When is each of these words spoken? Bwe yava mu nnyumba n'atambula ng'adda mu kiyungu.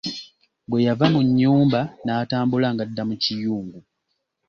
Bwe 0.69 0.79
yava 0.87 1.05
mu 1.13 1.19
nnyumba 1.27 1.79
n'atambula 2.03 2.67
ng'adda 2.73 3.03
mu 3.09 3.15
kiyungu. 3.23 3.79